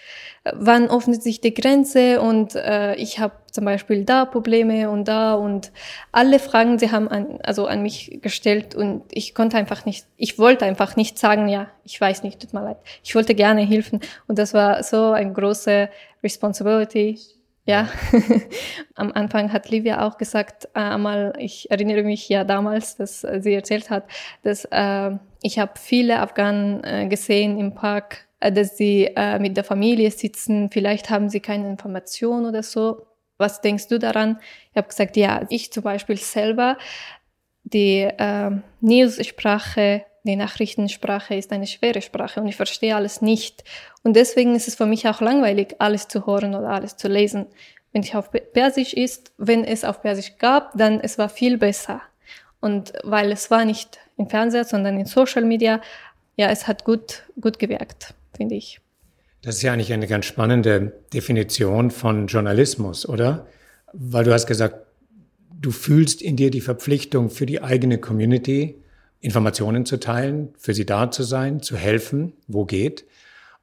[0.44, 5.08] äh, wann öffnet sich die Grenze und äh, ich habe zum Beispiel da Probleme und
[5.08, 5.72] da und
[6.12, 10.38] alle Fragen, sie haben an, also an mich gestellt und ich konnte einfach nicht, ich
[10.38, 12.76] wollte einfach nicht sagen, ja, ich weiß nicht, tut mir leid.
[13.02, 15.88] Ich wollte gerne helfen und das war so eine große
[16.22, 17.18] Responsibility.
[17.66, 17.88] Ja,
[18.94, 23.54] am Anfang hat Livia auch gesagt, äh, einmal, ich erinnere mich ja damals, dass sie
[23.54, 24.04] erzählt hat,
[24.42, 29.56] dass äh, ich habe viele Afghanen äh, gesehen im Park, äh, dass sie äh, mit
[29.56, 30.68] der Familie sitzen.
[30.70, 33.06] Vielleicht haben sie keine Information oder so.
[33.38, 34.38] Was denkst du daran?
[34.70, 36.76] Ich habe gesagt, ja, ich zum Beispiel selber,
[37.62, 38.50] die äh,
[38.80, 43.62] News-Sprache, die Nachrichtensprache ist eine schwere Sprache und ich verstehe alles nicht.
[44.02, 47.46] Und deswegen ist es für mich auch langweilig, alles zu hören oder alles zu lesen.
[47.92, 52.00] Wenn ich auf Persisch ist, wenn es auf Persisch gab, dann es war viel besser.
[52.60, 55.82] Und weil es war nicht im Fernseher, sondern in Social Media.
[56.36, 58.80] Ja, es hat gut, gut gewirkt, finde ich.
[59.42, 63.46] Das ist ja eigentlich eine ganz spannende Definition von Journalismus, oder?
[63.92, 64.86] Weil du hast gesagt,
[65.60, 68.82] du fühlst in dir die Verpflichtung für die eigene Community,
[69.24, 73.06] Informationen zu teilen, für sie da zu sein, zu helfen, wo geht.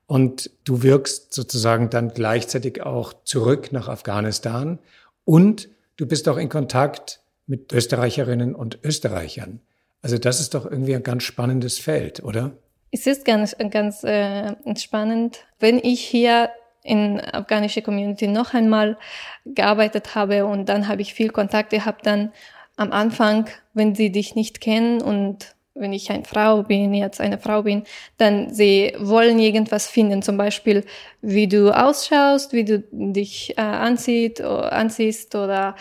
[0.07, 4.79] Und du wirkst sozusagen dann gleichzeitig auch zurück nach Afghanistan
[5.23, 9.61] und du bist auch in Kontakt mit Österreicherinnen und Österreichern.
[10.01, 12.53] Also das ist doch irgendwie ein ganz spannendes Feld, oder?
[12.89, 16.49] Es ist ganz, ganz äh, spannend, wenn ich hier
[16.83, 18.97] in afghanische Community noch einmal
[19.45, 22.33] gearbeitet habe und dann habe ich viel Kontakt gehabt, dann
[22.77, 27.37] am Anfang, wenn sie dich nicht kennen und wenn ich eine Frau bin, jetzt eine
[27.37, 27.83] Frau bin,
[28.17, 30.83] dann sie wollen irgendwas finden, zum Beispiel,
[31.21, 35.75] wie du ausschaust, wie du dich äh, anzieht, anziehst oder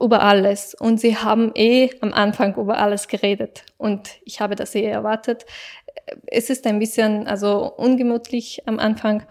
[0.00, 0.74] über alles.
[0.74, 3.64] Und sie haben eh am Anfang über alles geredet.
[3.76, 5.46] Und ich habe das eh erwartet.
[6.26, 9.24] Es ist ein bisschen, also ungemütlich am Anfang.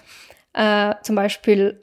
[0.54, 1.82] Äh, zum Beispiel,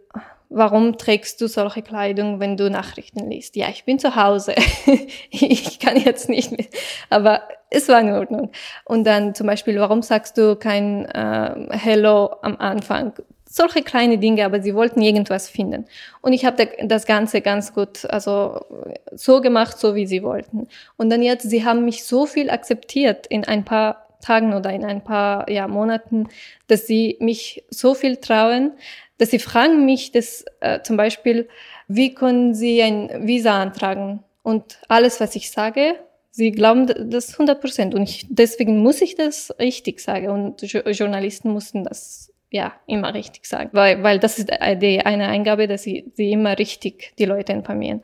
[0.54, 3.56] warum trägst du solche Kleidung, wenn du Nachrichten liest?
[3.56, 4.54] Ja, ich bin zu Hause.
[5.30, 6.66] ich kann jetzt nicht mehr.
[7.10, 8.50] Aber es war in Ordnung.
[8.84, 13.12] Und dann zum Beispiel, warum sagst du kein äh, Hello am Anfang?
[13.46, 15.84] solche kleine Dinge, aber sie wollten irgendwas finden.
[16.20, 18.64] Und ich habe das Ganze ganz gut, also
[19.12, 20.66] so gemacht, so wie sie wollten.
[20.96, 24.84] Und dann jetzt, sie haben mich so viel akzeptiert in ein paar Tagen oder in
[24.84, 26.28] ein paar ja, Monaten,
[26.66, 28.72] dass sie mich so viel trauen,
[29.18, 31.48] dass sie fragen mich, dass äh, zum Beispiel,
[31.88, 34.24] wie können sie ein Visa antragen?
[34.42, 35.94] Und alles, was ich sage,
[36.30, 37.94] sie glauben das 100 Prozent.
[37.94, 40.28] Und ich, deswegen muss ich das richtig sagen.
[40.28, 43.70] Und Journalisten mussten das ja, immer richtig sagen.
[43.72, 48.02] Weil, weil das ist die, eine Eingabe, dass sie, sie immer richtig die Leute informieren.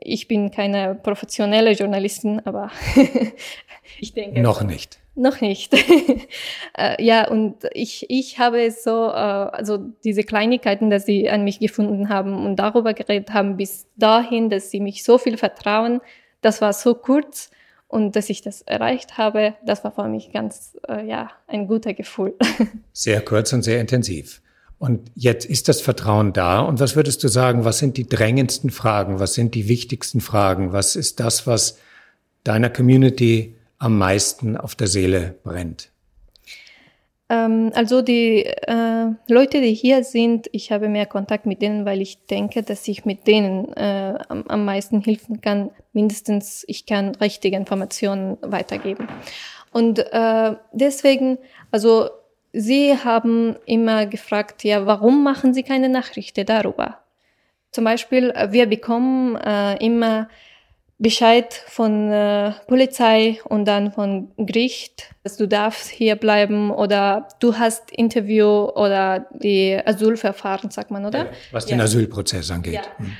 [0.00, 2.72] Ich bin keine professionelle Journalistin, aber
[4.00, 4.40] ich denke.
[4.40, 4.98] Noch nicht.
[5.14, 5.74] Noch nicht.
[6.76, 11.60] Äh, ja, und ich, ich habe so, äh, also diese Kleinigkeiten, dass sie an mich
[11.60, 16.00] gefunden haben und darüber geredet haben, bis dahin, dass sie mich so viel vertrauen,
[16.40, 17.50] das war so kurz
[17.86, 21.94] und dass ich das erreicht habe, das war für mich ganz, äh, ja, ein guter
[21.94, 22.34] Gefühl.
[22.92, 24.42] Sehr kurz und sehr intensiv.
[24.78, 26.60] Und jetzt ist das Vertrauen da.
[26.60, 29.20] Und was würdest du sagen, was sind die drängendsten Fragen?
[29.20, 30.72] Was sind die wichtigsten Fragen?
[30.72, 31.78] Was ist das, was
[32.42, 35.90] deiner Community am meisten auf der Seele brennt?
[37.28, 42.00] Ähm, also die äh, Leute, die hier sind, ich habe mehr Kontakt mit denen, weil
[42.02, 45.70] ich denke, dass ich mit denen äh, am, am meisten helfen kann.
[45.92, 49.08] Mindestens, ich kann richtige Informationen weitergeben.
[49.72, 51.38] Und äh, deswegen,
[51.70, 52.10] also
[52.56, 56.98] Sie haben immer gefragt, ja, warum machen Sie keine Nachrichten darüber?
[57.72, 60.28] Zum Beispiel, wir bekommen äh, immer
[60.98, 67.58] Bescheid von äh, Polizei und dann von Gericht, dass du darfst hier bleiben oder du
[67.58, 71.26] hast Interview oder die Asylverfahren, sagt man, oder?
[71.50, 71.84] Was den ja.
[71.84, 72.74] Asylprozess angeht.
[72.74, 72.82] Ja.
[72.98, 73.12] Hm.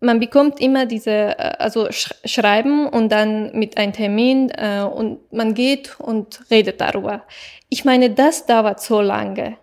[0.00, 5.20] Man bekommt immer diese, äh, also sch Schreiben und dann mit einem Termin äh, und
[5.32, 7.24] man geht und redet darüber.
[7.68, 9.58] Ich meine, das dauert so lange.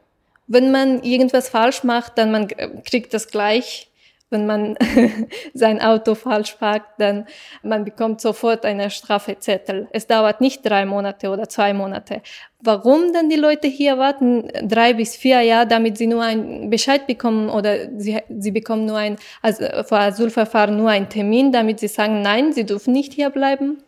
[0.48, 3.90] Wenn man irgendwas falsch macht, dann man kriegt das gleich
[4.30, 4.76] wenn man
[5.54, 7.26] sein Auto falsch parkt, dann
[7.64, 9.88] man bekommt sofort eine Strafezettel.
[9.92, 12.22] Es dauert nicht drei Monate oder zwei Monate.
[12.60, 17.06] Warum dann die Leute hier warten drei bis vier Jahre, damit sie nur ein Bescheid
[17.06, 21.88] bekommen oder sie, sie bekommen nur ein also vor Asylverfahren nur einen Termin, damit sie
[21.88, 23.84] sagen, nein, sie dürfen nicht hier bleiben?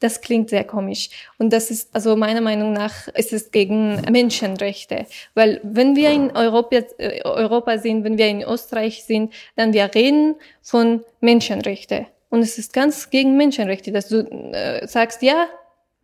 [0.00, 1.10] Das klingt sehr komisch.
[1.38, 5.06] Und das ist, also meiner Meinung nach, ist es gegen Menschenrechte.
[5.34, 9.94] Weil wenn wir in Europa, äh, Europa sind, wenn wir in Österreich sind, dann wir
[9.94, 12.06] reden von Menschenrechte.
[12.30, 14.20] Und es ist ganz gegen Menschenrechte, dass du
[14.52, 15.48] äh, sagst, ja,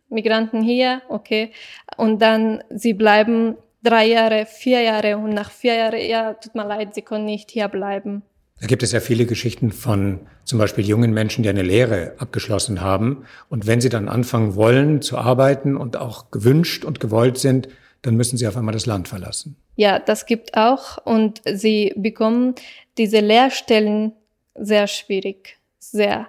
[0.09, 1.51] Migranten hier, okay.
[1.97, 6.65] Und dann sie bleiben drei Jahre, vier Jahre und nach vier Jahren, ja, tut mir
[6.65, 8.23] leid, sie können nicht hier bleiben.
[8.59, 12.81] Da gibt es ja viele Geschichten von zum Beispiel jungen Menschen, die eine Lehre abgeschlossen
[12.81, 13.25] haben.
[13.49, 17.69] Und wenn sie dann anfangen wollen zu arbeiten und auch gewünscht und gewollt sind,
[18.01, 19.57] dann müssen sie auf einmal das Land verlassen.
[19.75, 20.97] Ja, das gibt auch.
[21.05, 22.55] Und sie bekommen
[22.97, 24.13] diese Lehrstellen
[24.55, 25.57] sehr schwierig.
[25.77, 26.27] Sehr.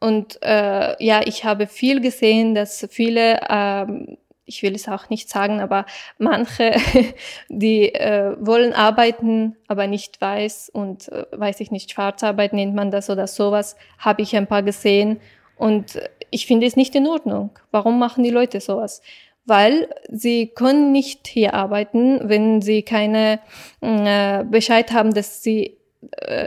[0.00, 4.18] Und äh, ja, ich habe viel gesehen, dass viele ähm,
[4.50, 5.86] ich will es auch nicht sagen, aber
[6.18, 6.74] manche,
[7.48, 12.90] die äh, wollen arbeiten, aber nicht weiß und äh, weiß ich nicht, Schwarzarbeit nennt man
[12.90, 15.20] das oder sowas, habe ich ein paar gesehen
[15.56, 17.50] und ich finde es nicht in Ordnung.
[17.70, 19.02] Warum machen die Leute sowas?
[19.46, 23.38] Weil sie können nicht hier arbeiten, wenn sie keine
[23.80, 25.79] äh, Bescheid haben, dass sie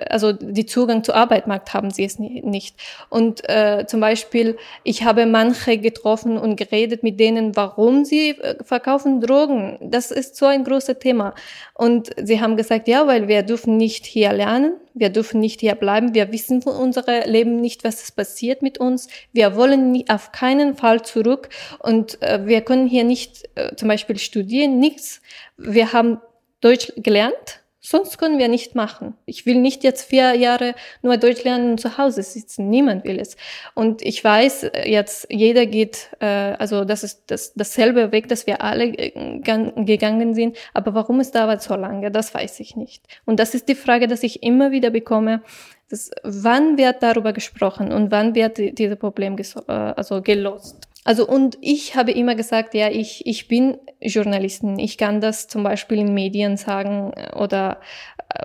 [0.10, 2.76] also die Zugang zu Arbeitsmarkt haben sie es nicht.
[3.10, 8.63] Und äh, zum Beispiel, ich habe manche getroffen und geredet mit denen, warum sie äh,
[8.63, 9.78] verkaufen Drogen.
[9.82, 11.36] Das ist so ein großes Thema.
[11.76, 15.76] Und sie haben gesagt, ja, weil wir dürfen nicht hier lernen, wir dürfen nicht hier
[15.76, 20.32] bleiben, wir wissen von unserem Leben nicht, was passiert mit uns, wir wollen nie, auf
[20.32, 25.22] keinen Fall zurück und äh, wir können hier nicht äh, zum Beispiel studieren, nichts.
[25.58, 26.20] Wir haben
[26.62, 29.13] Deutsch gelernt, Sonst können wir nicht machen.
[29.26, 32.69] Ich will nicht jetzt vier Jahre nur Deutsch lernen und zu Hause sitzen.
[32.69, 33.36] Niemand will es.
[33.76, 38.62] Und ich weiß jetzt, jeder geht, äh, also das ist das, dasselbe Weg, dass wir
[38.62, 40.56] alle äh, gegangen sind.
[40.74, 43.04] Aber warum es dauert so lange, das weiß ich nicht.
[43.26, 45.41] Und das ist die Frage, dass ich immer wieder bekomme.
[45.89, 50.88] Dass, wann wird darüber gesprochen und wann wird dieses Problem äh, also gelost?
[51.04, 54.80] Also und ich habe immer gesagt, ja, ich, ich bin Journalistin.
[54.80, 57.80] Ich kann das zum Beispiel in Medien sagen oder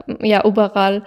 [0.09, 1.05] äh, ja, überall.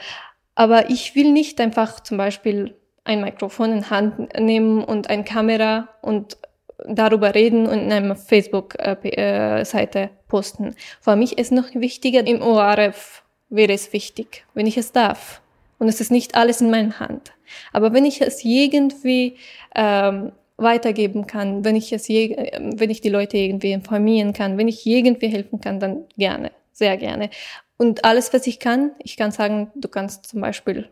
[0.55, 5.89] Aber ich will nicht einfach zum Beispiel ein Mikrofon in Hand nehmen und eine Kamera
[6.01, 6.37] und
[6.85, 10.75] darüber reden und in einer Facebook-Seite äh, posten.
[10.99, 15.41] Für mich ist noch wichtiger im ORF wäre es wichtig, wenn ich es darf.
[15.77, 17.33] Und es ist nicht alles in meiner Hand.
[17.73, 19.37] Aber wenn ich es irgendwie
[19.75, 22.35] ähm, weitergeben kann, wenn ich es je,
[22.75, 26.97] wenn ich die Leute irgendwie informieren kann, wenn ich irgendwie helfen kann, dann gerne, sehr
[26.97, 27.29] gerne.
[27.77, 30.89] Und alles, was ich kann, ich kann sagen, du kannst zum Beispiel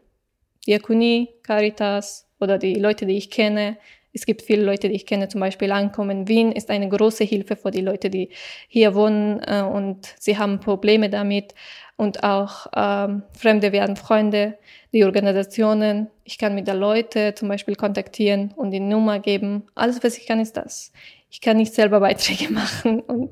[0.66, 3.78] Diakonie, Caritas oder die Leute, die ich kenne.
[4.12, 7.56] Es gibt viele Leute, die ich kenne, zum Beispiel Ankommen Wien ist eine große Hilfe
[7.56, 8.30] für die Leute, die
[8.68, 11.54] hier wohnen äh, und sie haben Probleme damit.
[12.00, 14.58] Und auch ähm, Fremde werden Freunde,
[14.94, 16.08] die Organisationen.
[16.24, 19.64] Ich kann mit der Leute zum Beispiel kontaktieren und die Nummer geben.
[19.76, 20.94] Alles, was ich kann, ist das.
[21.30, 23.32] Ich kann nicht selber Beiträge machen und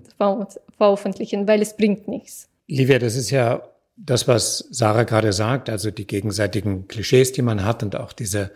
[0.76, 2.50] veröffentlichen, weil es bringt nichts.
[2.68, 3.64] Livia, das ist ja
[3.96, 8.52] das, was Sarah gerade sagt, also die gegenseitigen Klischees, die man hat und auch dieser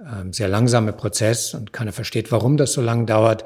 [0.00, 3.44] ähm, sehr langsame Prozess und keiner versteht, warum das so lange dauert.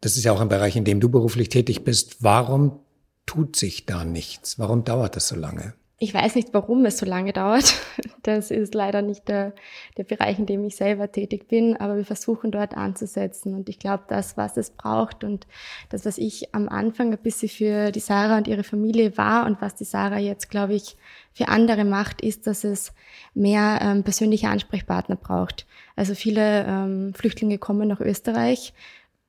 [0.00, 2.16] Das ist ja auch ein Bereich, in dem du beruflich tätig bist.
[2.18, 2.80] Warum
[3.26, 4.58] tut sich da nichts?
[4.58, 5.74] Warum dauert das so lange?
[6.02, 7.74] Ich weiß nicht, warum es so lange dauert.
[8.24, 9.52] Das ist leider nicht der,
[9.96, 13.52] der Bereich, in dem ich selber tätig bin, aber wir versuchen dort anzusetzen.
[13.52, 15.48] Und ich glaube, das, was es braucht und
[15.88, 19.60] das, was ich am Anfang ein bisschen für die Sarah und ihre Familie war und
[19.60, 20.96] was die Sarah jetzt, glaube ich,
[21.32, 22.92] für andere macht, ist, dass es
[23.34, 25.66] mehr ähm, persönliche Ansprechpartner braucht.
[25.96, 28.72] Also viele ähm, Flüchtlinge kommen nach Österreich,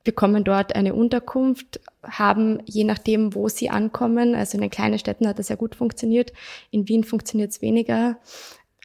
[0.04, 5.26] bekommen dort eine Unterkunft, haben je nachdem, wo sie ankommen, also in den kleinen Städten
[5.26, 6.32] hat das ja gut funktioniert,
[6.70, 8.18] in Wien funktioniert es weniger,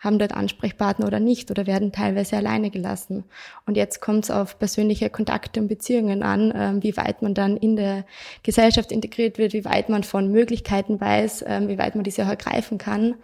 [0.01, 3.25] haben dort Ansprechpartner oder nicht oder werden teilweise alleine gelassen.
[3.65, 7.57] Und jetzt kommt es auf persönliche Kontakte und Beziehungen an, ähm, wie weit man dann
[7.57, 8.05] in der
[8.43, 12.29] Gesellschaft integriert wird, wie weit man von Möglichkeiten weiß, ähm, wie weit man diese auch
[12.29, 13.15] ergreifen kann.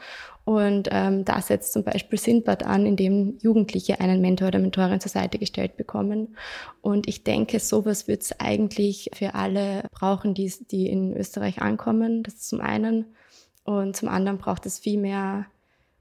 [0.46, 5.00] Und ähm, da setzt zum Beispiel Sindbad an, in dem Jugendliche einen Mentor oder Mentorin
[5.00, 6.38] zur Seite gestellt bekommen.
[6.82, 12.22] Und ich denke, sowas wird es eigentlich für alle brauchen, die, die in Österreich ankommen.
[12.22, 13.16] Das ist zum einen.
[13.64, 15.48] Und zum anderen braucht es viel mehr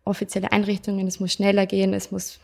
[0.04, 1.06] offizielle Einrichtungen.
[1.06, 1.94] Es muss schneller gehen.
[1.94, 2.40] Es muss,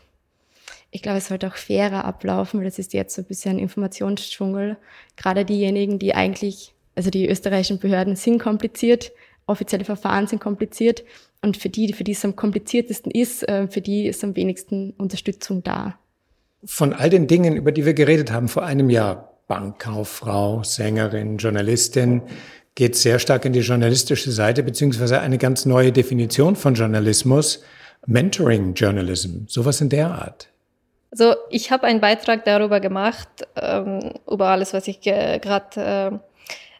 [0.89, 3.59] ich glaube, es sollte auch fairer ablaufen, weil das ist jetzt so ein bisschen ein
[3.59, 4.77] Informationsdschungel.
[5.15, 9.11] Gerade diejenigen, die eigentlich, also die österreichischen Behörden sind kompliziert,
[9.47, 11.03] offizielle Verfahren sind kompliziert
[11.41, 14.91] und für die, für die es am kompliziertesten ist, äh, für die ist am wenigsten
[14.91, 15.97] Unterstützung da.
[16.63, 22.21] Von all den Dingen, über die wir geredet haben vor einem Jahr, Bankkauffrau, Sängerin, Journalistin,
[22.75, 27.63] geht sehr stark in die journalistische Seite, beziehungsweise eine ganz neue Definition von Journalismus,
[28.05, 30.47] Mentoring Journalism, sowas in der Art.
[31.11, 36.21] Also ich habe einen Beitrag darüber gemacht, ähm, über alles, was ich ge gerade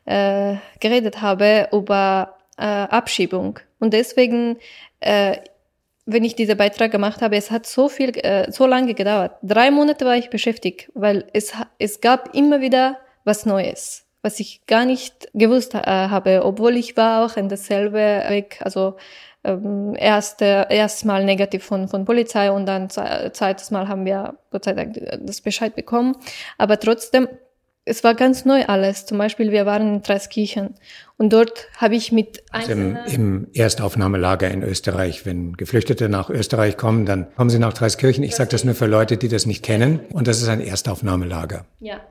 [0.06, 3.60] äh, äh, geredet habe, über äh, Abschiebung.
[3.80, 4.58] Und deswegen,
[5.02, 5.38] äh,
[6.06, 9.34] wenn ich diesen Beitrag gemacht habe, es hat so viel, äh, so lange gedauert.
[9.44, 14.66] Drei Monate war ich beschäftigt, weil es, es gab immer wieder was Neues, was ich
[14.68, 18.96] gar nicht gewusst äh, habe, obwohl ich war auch in dasselbe Weg, also
[19.44, 24.66] ähm, erste, erstes Mal negativ von, von Polizei und dann zweites Mal haben wir Gott
[24.66, 26.16] sei Dank das Bescheid bekommen.
[26.60, 27.28] Aber trotzdem,
[27.84, 29.08] es war ganz neu alles.
[29.08, 30.76] Zum Beispiel, wir waren in Dreiskirchen
[31.18, 36.78] und dort habe ich mit also im, im Erstaufnahmelager in Österreich, wenn Geflüchtete nach Österreich
[36.78, 38.24] kommen, dann kommen sie nach Dreiskirchen.
[38.24, 40.02] Ich sage das nur für Leute, die das nicht kennen.
[40.14, 41.66] Und das ist ein Erstaufnahmelager.
[41.80, 42.02] Ja.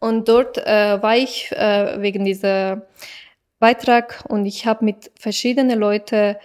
[0.00, 2.88] Und dort äh, war ich äh, wegen dieser
[3.58, 6.36] Beitrag und ich habe mit verschiedenen Leuten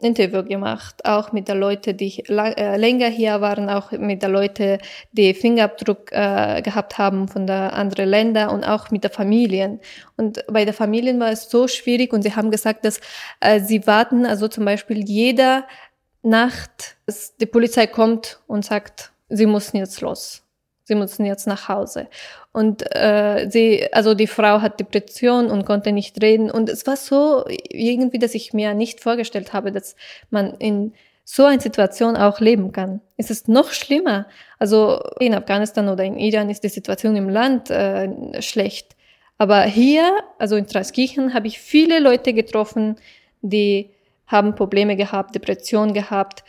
[0.00, 4.78] Interview gemacht, auch mit den Leuten, die äh, länger hier waren, auch mit den Leuten,
[5.12, 9.80] die Fingerabdruck äh, gehabt haben von der anderen Länder und auch mit den Familien.
[10.16, 13.00] Und bei den Familien war es so schwierig und sie haben gesagt, dass
[13.40, 15.66] äh, sie warten, also zum Beispiel jeder
[16.22, 16.96] Nacht,
[17.40, 20.42] die Polizei kommt und sagt, sie müssen jetzt los.
[20.84, 22.08] Sie müssen jetzt nach Hause.
[22.54, 26.52] Und äh, sie, also die Frau hat Depression und konnte nicht reden.
[26.52, 29.96] Und es war so irgendwie, dass ich mir nicht vorgestellt habe, dass
[30.30, 30.92] man in
[31.24, 33.00] so einer Situation auch leben kann.
[33.16, 34.26] Es ist noch schlimmer.
[34.60, 38.94] Also in Afghanistan oder in Iran ist die Situation im Land äh, schlecht.
[39.36, 42.98] Aber hier, also in Traiskirchen, habe ich viele Leute getroffen,
[43.42, 43.90] die
[44.28, 46.44] haben Probleme gehabt, Depression gehabt,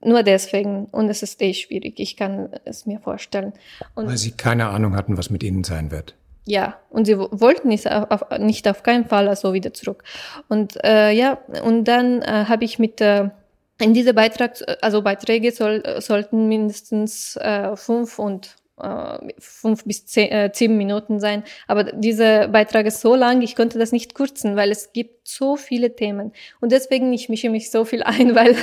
[0.00, 0.86] nur deswegen.
[0.86, 1.98] Und es ist eh schwierig.
[1.98, 3.52] Ich kann es mir vorstellen.
[3.94, 6.14] Und Weil sie keine Ahnung hatten, was mit ihnen sein wird.
[6.44, 10.02] Ja, und sie wollten nicht auf, nicht auf keinen Fall also wieder zurück.
[10.48, 13.28] Und äh, ja, und dann äh, habe ich mit äh,
[13.80, 18.56] in diese Beitrag, also Beiträge soll, sollten mindestens äh, fünf und
[19.38, 21.42] fünf bis zehn, äh, zehn Minuten sein.
[21.66, 25.56] Aber dieser Beitrag ist so lang, ich konnte das nicht kürzen, weil es gibt so
[25.56, 26.32] viele Themen.
[26.60, 28.56] Und deswegen, ich mische mich so viel ein, weil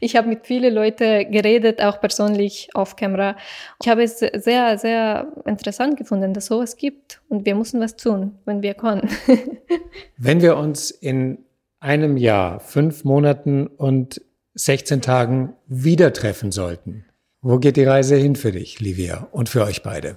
[0.00, 3.36] ich habe mit vielen Leuten geredet, auch persönlich auf Kamera.
[3.82, 7.20] Ich habe es sehr, sehr interessant gefunden, dass sowas gibt.
[7.28, 9.08] Und wir müssen was tun, wenn wir können.
[10.16, 11.38] wenn wir uns in
[11.80, 14.22] einem Jahr, fünf Monaten und
[14.54, 17.04] 16 Tagen wieder treffen sollten,
[17.44, 20.16] wo geht die Reise hin für dich, Livia, und für euch beide?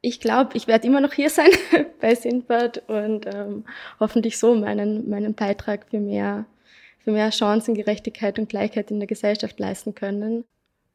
[0.00, 1.50] Ich glaube, ich werde immer noch hier sein
[2.00, 3.64] bei Sindbad und ähm,
[4.00, 6.46] hoffentlich so meinen, meinen Beitrag für mehr,
[7.04, 10.44] für mehr Chancengerechtigkeit und Gleichheit in der Gesellschaft leisten können.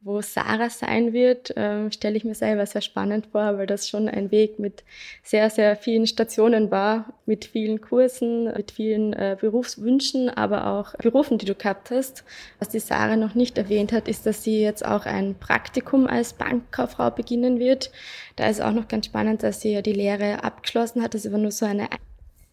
[0.02, 4.08] Wo Sarah sein wird, ähm, stelle ich mir selber sehr spannend vor, weil das schon
[4.08, 4.82] ein Weg mit
[5.22, 11.36] sehr, sehr vielen Stationen war, mit vielen Kursen, mit vielen äh, Berufswünschen, aber auch Berufen,
[11.36, 12.24] die du gehabt hast.
[12.58, 16.32] Was die Sarah noch nicht erwähnt hat, ist, dass sie jetzt auch ein Praktikum als
[16.32, 17.90] Bankkauffrau beginnen wird.
[18.36, 21.12] Da ist auch noch ganz spannend, dass sie ja die Lehre abgeschlossen hat.
[21.12, 21.88] Das war nur so eine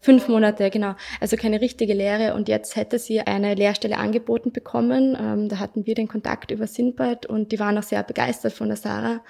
[0.00, 0.94] Fünf Monate, genau.
[1.20, 2.34] Also keine richtige Lehre.
[2.34, 5.16] Und jetzt hätte sie eine Lehrstelle angeboten bekommen.
[5.20, 8.68] Ähm, da hatten wir den Kontakt über Sinbad und die waren auch sehr begeistert von
[8.68, 9.20] der Sarah.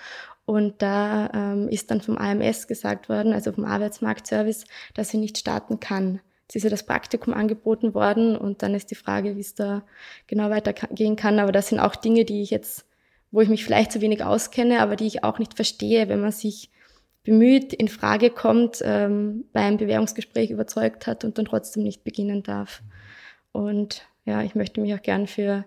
[0.45, 4.65] Und da ähm, ist dann vom AMS gesagt worden, also vom Arbeitsmarktservice,
[4.95, 6.21] dass sie nicht starten kann.
[6.43, 9.83] Jetzt ist ja das Praktikum angeboten worden und dann ist die Frage, wie es da
[10.27, 11.39] genau weitergehen kann.
[11.39, 12.87] Aber das sind auch Dinge, die ich jetzt,
[13.31, 16.33] wo ich mich vielleicht zu wenig auskenne, aber die ich auch nicht verstehe, wenn man
[16.33, 16.71] sich
[17.29, 22.83] bemüht, in Frage kommt, ähm, beim Bewerbungsgespräch überzeugt hat und dann trotzdem nicht beginnen darf.
[23.53, 25.67] Und ja, ich möchte mich auch gern für,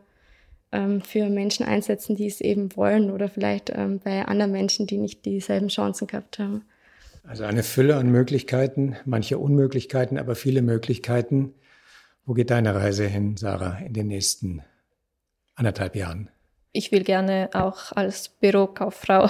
[0.71, 4.97] ähm, für Menschen einsetzen, die es eben wollen oder vielleicht ähm, bei anderen Menschen, die
[4.97, 6.63] nicht dieselben Chancen gehabt haben.
[7.23, 11.53] Also eine Fülle an Möglichkeiten, manche Unmöglichkeiten, aber viele Möglichkeiten.
[12.25, 14.63] Wo geht deine Reise hin, Sarah, in den nächsten
[15.53, 16.29] anderthalb Jahren?
[16.71, 19.29] Ich will gerne auch als Bürokauffrau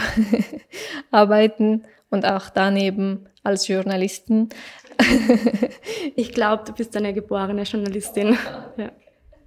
[1.11, 4.49] arbeiten und auch daneben als Journalistin.
[6.15, 8.37] ich glaube, du bist eine geborene Journalistin.
[8.77, 8.91] Ja.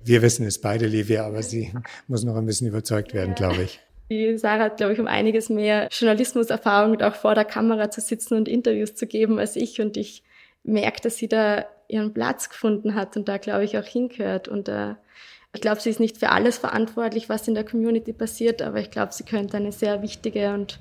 [0.06, 1.72] Wir wissen es beide, Livia, aber sie
[2.08, 3.80] muss noch ein bisschen überzeugt werden, glaube ich.
[4.10, 8.02] Die Sarah hat, glaube ich, um einiges mehr Journalismuserfahrung und auch vor der Kamera zu
[8.02, 9.80] sitzen und Interviews zu geben als ich.
[9.80, 10.22] Und ich
[10.62, 14.46] merke, dass sie da ihren Platz gefunden hat und da, glaube ich, auch hingehört.
[14.46, 14.94] Und äh,
[15.54, 18.90] ich glaube, sie ist nicht für alles verantwortlich, was in der Community passiert, aber ich
[18.90, 20.80] glaube, sie könnte eine sehr wichtige und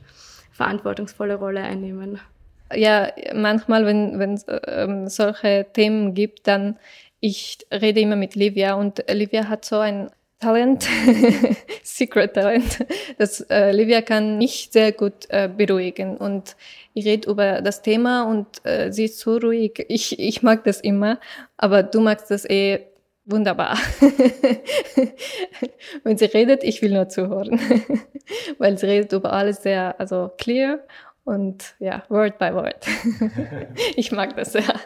[0.54, 2.20] verantwortungsvolle Rolle einnehmen.
[2.74, 6.78] Ja, manchmal, wenn wenn ähm, solche Themen gibt, dann
[7.20, 10.86] ich rede immer mit Livia und Livia hat so ein Talent,
[11.84, 12.86] Secret Talent,
[13.18, 16.58] dass äh, Livia kann mich sehr gut äh, beruhigen und
[16.94, 19.86] ich rede über das Thema und äh, sie ist so ruhig.
[19.88, 21.18] Ich, ich mag das immer,
[21.56, 22.82] aber du magst das eh
[23.26, 23.78] wunderbar.
[26.04, 27.60] Wenn sie redet, ich will nur zuhören,
[28.58, 30.80] weil sie redet über alles sehr, also clear
[31.24, 32.86] und ja, Word by Word.
[33.96, 34.80] ich mag das sehr.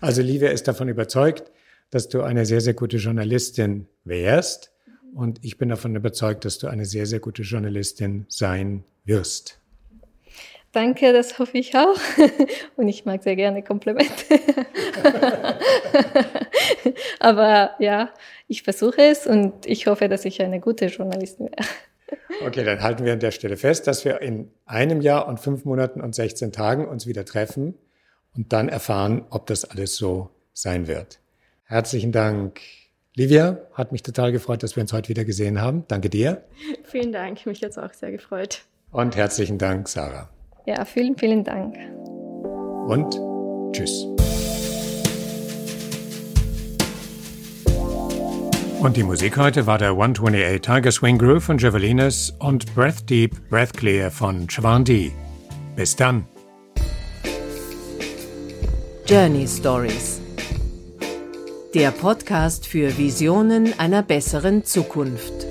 [0.00, 1.50] Also Livia ist davon überzeugt,
[1.90, 4.72] dass du eine sehr, sehr gute Journalistin wärst
[5.14, 9.61] und ich bin davon überzeugt, dass du eine sehr, sehr gute Journalistin sein wirst.
[10.72, 11.98] Danke, das hoffe ich auch.
[12.76, 14.12] Und ich mag sehr gerne Komplimente.
[17.20, 18.10] Aber ja,
[18.48, 21.64] ich versuche es und ich hoffe, dass ich eine gute Journalistin werde.
[22.44, 25.64] Okay, dann halten wir an der Stelle fest, dass wir in einem Jahr und fünf
[25.64, 27.74] Monaten und 16 Tagen uns wieder treffen
[28.34, 31.20] und dann erfahren, ob das alles so sein wird.
[31.64, 32.60] Herzlichen Dank,
[33.14, 33.58] Livia.
[33.72, 35.84] Hat mich total gefreut, dass wir uns heute wieder gesehen haben.
[35.88, 36.44] Danke dir.
[36.84, 38.62] Vielen Dank, mich jetzt auch sehr gefreut.
[38.90, 40.28] Und herzlichen Dank, Sarah.
[40.64, 41.74] Ja, vielen, vielen Dank.
[42.86, 43.20] Und
[43.72, 44.06] tschüss.
[48.80, 53.48] Und die Musik heute war der 128 Tiger Swing Groove von Javelines und Breath Deep,
[53.48, 55.12] Breath Clear von Chawandi.
[55.76, 56.26] Bis dann.
[59.06, 60.20] Journey Stories.
[61.74, 65.46] Der Podcast für Visionen einer besseren Zukunft.